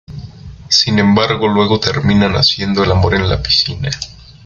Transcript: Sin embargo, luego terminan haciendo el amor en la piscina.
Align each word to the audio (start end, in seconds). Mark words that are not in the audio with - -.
Sin 0.69 0.97
embargo, 0.97 1.47
luego 1.47 1.79
terminan 1.79 2.33
haciendo 2.33 2.83
el 2.83 2.91
amor 2.91 3.13
en 3.13 3.29
la 3.29 3.43
piscina. 3.43 3.91